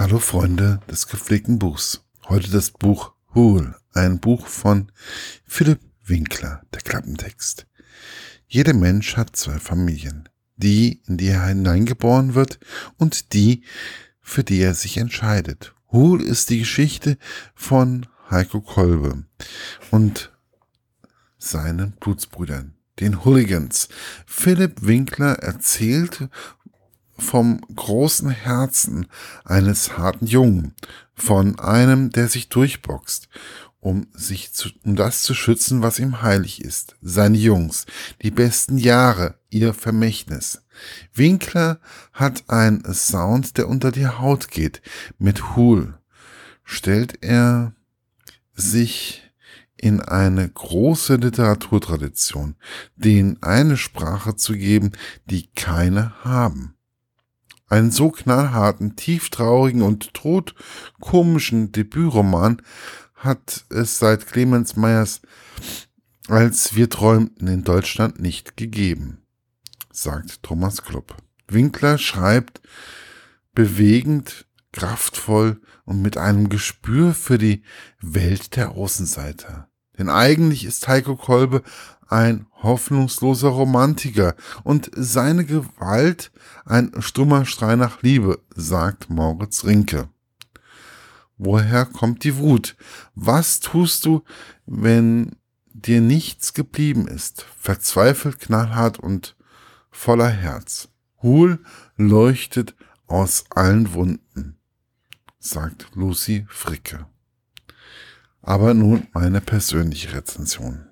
[0.00, 2.06] Hallo Freunde des gepflegten Buchs.
[2.26, 4.90] Heute das Buch Hool, ein Buch von
[5.44, 7.66] Philipp Winkler, der Klappentext.
[8.48, 10.26] Jeder Mensch hat zwei Familien.
[10.56, 12.58] Die, in die er hineingeboren wird
[12.96, 13.62] und die,
[14.22, 15.74] für die er sich entscheidet.
[15.92, 17.18] Hool ist die Geschichte
[17.54, 19.26] von Heiko Kolbe
[19.90, 20.32] und
[21.36, 23.90] seinen Blutsbrüdern, den Hooligans.
[24.24, 26.30] Philipp Winkler erzählt
[27.20, 29.06] vom großen Herzen
[29.44, 30.74] eines harten Jungen,
[31.14, 33.28] von einem, der sich durchboxt,
[33.80, 36.96] um sich zu, um das zu schützen, was ihm heilig ist.
[37.00, 37.86] Seine Jungs,
[38.22, 40.62] die besten Jahre, ihr Vermächtnis.
[41.14, 41.80] Winkler
[42.12, 44.82] hat einen Sound, der unter die Haut geht.
[45.18, 45.98] Mit Hul
[46.64, 47.74] stellt er
[48.54, 49.22] sich
[49.76, 52.56] in eine große Literaturtradition,
[52.96, 54.92] denen eine Sprache zu geben,
[55.24, 56.74] die keine haben.
[57.70, 62.60] Einen so knallharten, tieftraurigen und todkomischen Debütroman
[63.14, 65.22] hat es seit Clemens Meyers
[66.30, 69.22] als wir träumten in Deutschland nicht gegeben,
[69.90, 71.16] sagt Thomas Klopp.
[71.48, 72.60] Winkler schreibt
[73.52, 77.64] bewegend, kraftvoll und mit einem Gespür für die
[78.00, 79.68] Welt der Außenseiter.
[79.98, 81.62] Denn eigentlich ist Heiko Kolbe
[82.10, 86.32] ein hoffnungsloser Romantiker und seine Gewalt
[86.64, 90.08] ein stummer Schrei nach Liebe, sagt Moritz Rinke.
[91.38, 92.76] Woher kommt die Wut?
[93.14, 94.22] Was tust du,
[94.66, 95.36] wenn
[95.72, 97.46] dir nichts geblieben ist?
[97.56, 99.36] Verzweifelt, knallhart und
[99.90, 100.88] voller Herz.
[101.22, 101.60] Hul
[101.96, 102.74] leuchtet
[103.06, 104.58] aus allen Wunden,
[105.38, 107.06] sagt Lucy Fricke.
[108.42, 110.89] Aber nun meine persönliche Rezension.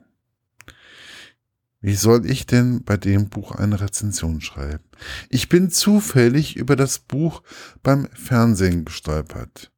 [1.80, 4.84] Wie soll ich denn bei dem Buch eine Rezension schreiben?
[5.28, 7.42] Ich bin zufällig über das Buch
[7.82, 9.70] beim Fernsehen gestolpert.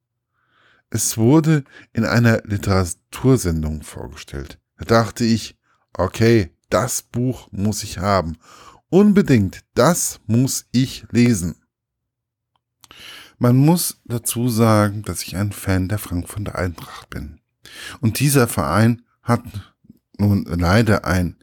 [0.89, 4.59] Es wurde in einer Literatursendung vorgestellt.
[4.79, 5.59] Da dachte ich,
[5.93, 8.39] okay, das Buch muss ich haben.
[8.89, 11.57] Unbedingt, das muss ich lesen.
[13.39, 17.41] Man muss dazu sagen, dass ich ein Fan der Frankfurter Eintracht bin.
[18.01, 19.43] Und dieser Verein hat
[20.19, 21.37] nun leider ein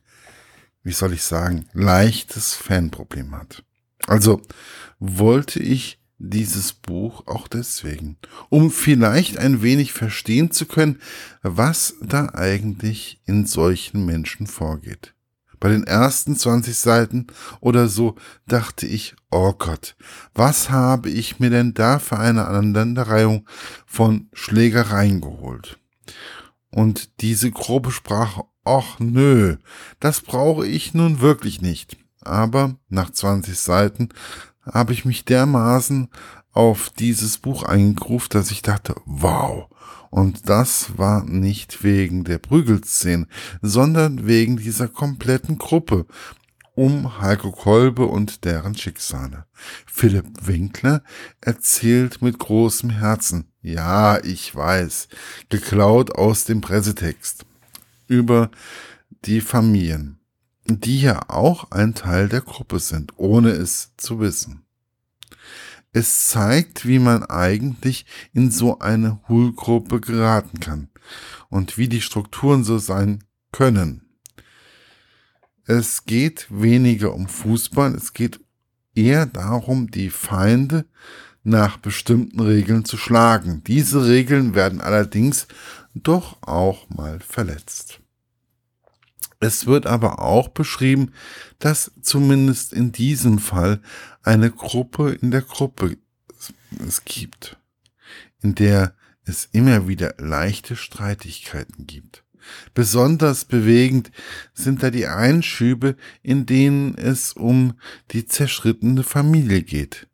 [0.88, 3.62] wie soll ich sagen, leichtes Fanproblem hat.
[4.08, 4.42] Also
[5.00, 8.16] wollte ich dieses Buch auch deswegen,
[8.48, 11.02] um vielleicht ein wenig verstehen zu können,
[11.44, 15.14] was da eigentlich in solchen Menschen vorgeht.
[15.60, 17.28] Bei den ersten 20 Seiten
[17.60, 18.16] oder so
[18.48, 19.98] dachte ich, oh Gott,
[20.34, 23.46] was habe ich mir denn da für eine Aneinanderreihung
[23.86, 25.80] von Schlägereien geholt?
[26.72, 29.56] Und diese grobe Sprache Och nö,
[30.02, 31.98] das brauche ich nun wirklich nicht.
[32.22, 34.10] Aber nach 20 Seiten
[34.66, 36.10] habe ich mich dermaßen
[36.52, 39.70] auf dieses Buch eingegruft, dass ich dachte, wow.
[40.10, 43.28] Und das war nicht wegen der Prügelszene,
[43.62, 46.06] sondern wegen dieser kompletten Gruppe
[46.78, 49.48] um Heiko Kolbe und deren Schicksale.
[49.88, 51.02] Philipp Winkler
[51.42, 53.52] erzählt mit großem Herzen.
[53.64, 55.08] Ja, ich weiß,
[55.50, 57.48] geklaut aus dem Pressetext
[58.08, 58.52] über
[59.26, 60.20] die Familien,
[60.66, 64.64] die ja auch ein Teil der Gruppe sind, ohne es zu wissen.
[65.94, 70.90] Es zeigt, wie man eigentlich in so eine Hohlgruppe geraten kann
[71.50, 74.07] und wie die Strukturen so sein können.
[75.70, 78.40] Es geht weniger um Fußball, es geht
[78.96, 80.86] eher darum, die Feinde
[81.44, 83.66] nach bestimmten Regeln zu schlagen.
[83.68, 85.46] Diese Regeln werden allerdings
[85.94, 88.00] doch auch mal verletzt.
[89.42, 91.12] Es wird aber auch beschrieben,
[91.60, 93.82] dass zumindest in diesem Fall
[94.24, 95.98] eine Gruppe in der Gruppe
[96.80, 97.58] es gibt,
[98.42, 98.96] in der
[99.26, 102.24] es immer wieder leichte Streitigkeiten gibt.
[102.74, 104.12] Besonders bewegend
[104.54, 107.74] sind da die Einschübe, in denen es um
[108.12, 110.08] die zerschrittene Familie geht.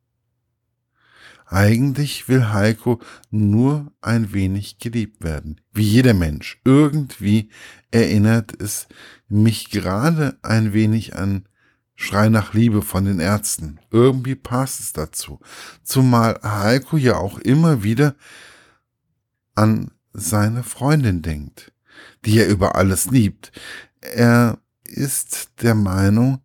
[1.45, 2.99] Eigentlich will Heiko
[3.29, 6.59] nur ein wenig geliebt werden, wie jeder Mensch.
[6.65, 7.49] Irgendwie
[7.91, 8.87] erinnert es
[9.27, 11.45] mich gerade ein wenig an
[11.95, 13.79] Schrei nach Liebe von den Ärzten.
[13.91, 15.39] Irgendwie passt es dazu.
[15.83, 18.15] Zumal Heiko ja auch immer wieder
[19.53, 21.71] an seine Freundin denkt,
[22.25, 23.51] die er über alles liebt.
[24.01, 26.41] Er ist der Meinung,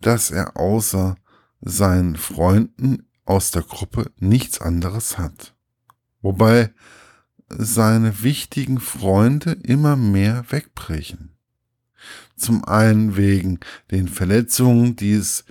[0.00, 1.16] dass er außer
[1.60, 5.54] seinen Freunden aus der Gruppe nichts anderes hat.
[6.22, 6.72] Wobei
[7.48, 11.36] seine wichtigen Freunde immer mehr wegbrechen.
[12.36, 13.60] Zum einen wegen
[13.90, 15.44] den Verletzungen, die es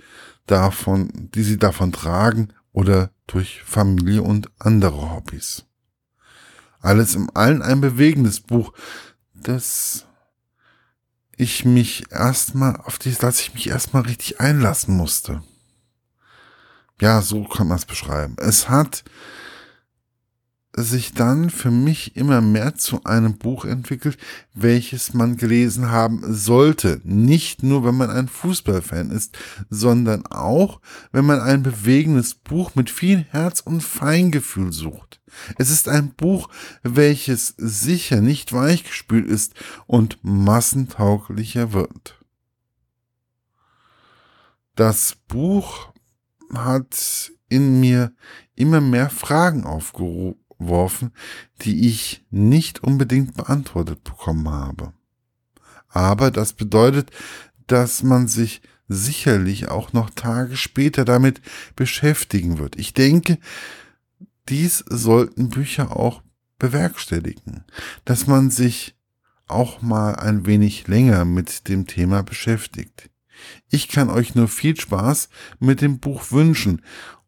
[0.46, 5.64] davon, die sie davon tragen oder durch Familie und andere Hobbys.
[6.80, 8.72] Alles im Allen ein bewegendes Buch,
[9.42, 10.06] das
[11.36, 15.42] ich mich erstmal, auf die, dass ich mich erstmal richtig einlassen musste.
[17.00, 18.36] Ja, so kann man es beschreiben.
[18.38, 19.04] Es hat
[20.76, 24.18] sich dann für mich immer mehr zu einem Buch entwickelt,
[24.52, 27.00] welches man gelesen haben sollte.
[27.02, 29.36] Nicht nur, wenn man ein Fußballfan ist,
[29.70, 30.80] sondern auch,
[31.12, 35.20] wenn man ein bewegendes Buch mit viel Herz und Feingefühl sucht.
[35.56, 36.50] Es ist ein Buch,
[36.82, 39.54] welches sicher nicht weichgespült ist
[39.86, 42.20] und massentauglicher wird.
[44.74, 45.92] Das Buch
[46.54, 48.12] hat in mir
[48.54, 51.12] immer mehr Fragen aufgerufen geworfen,
[51.62, 54.92] die ich nicht unbedingt beantwortet bekommen habe.
[55.88, 57.10] Aber das bedeutet,
[57.66, 61.40] dass man sich sicherlich auch noch Tage später damit
[61.74, 62.76] beschäftigen wird.
[62.76, 63.38] Ich denke,
[64.48, 66.22] dies sollten Bücher auch
[66.58, 67.64] bewerkstelligen,
[68.04, 68.96] dass man sich
[69.48, 73.10] auch mal ein wenig länger mit dem Thema beschäftigt.
[73.70, 76.82] Ich kann euch nur viel Spaß mit dem Buch wünschen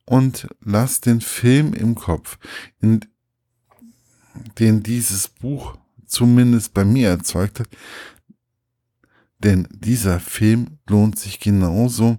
[0.04, 2.38] und lasst den Film im Kopf,
[2.80, 3.00] in
[4.58, 7.68] den dieses Buch zumindest bei mir erzeugt hat.
[9.38, 12.18] Denn dieser Film lohnt sich genauso,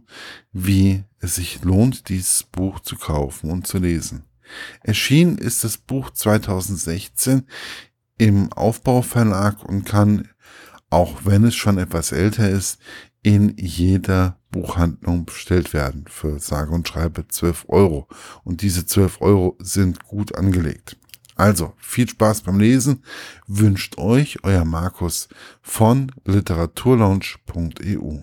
[0.53, 4.23] wie es sich lohnt, dieses Buch zu kaufen und zu lesen.
[4.81, 7.43] Erschienen ist das Buch 2016
[8.17, 10.29] im Aufbauverlag und kann,
[10.89, 12.79] auch wenn es schon etwas älter ist,
[13.21, 18.07] in jeder Buchhandlung bestellt werden für sage und schreibe 12 Euro.
[18.43, 20.97] Und diese 12 Euro sind gut angelegt.
[21.39, 23.01] Also viel Spaß beim Lesen
[23.47, 25.29] wünscht euch euer Markus
[25.61, 28.17] von literaturlaunch.eu.